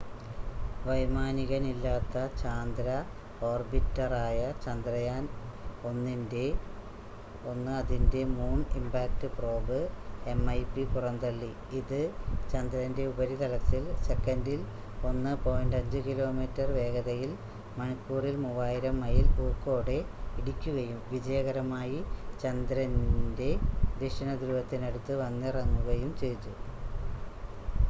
[0.85, 2.85] വൈമാനികനില്ലാത്ത ചാന്ദ്ര
[3.41, 5.27] ഓർബിറ്ററായ ചന്ദ്രയാൻ-
[5.89, 9.77] 1 അതിന്റെ മൂൺ ഇമ്പാക്ട് പ്രോബ്
[10.25, 11.51] എംഐപി പുറന്തള്ളി
[11.81, 12.01] ഇത്
[12.51, 14.63] ചന്ദ്രന്റെ ഉപരിതലത്തിൽ സെക്കൻഡിൽ
[15.05, 17.31] 1.5 കിലോമീറ്റർ വേഗതയിൽ
[17.77, 19.99] മണിക്കൂറിൽ 3000 മൈൽ ഊക്കോടെ
[20.39, 22.01] ഇടിക്കുകയും വിജയകരമായി
[22.43, 23.51] ചന്ദ്രന്റെ
[24.01, 26.53] ദക്ഷിണ ധ്രുവത്തിന് അടുത്ത് വന്നിറങ്ങുകയും ചെയ്തു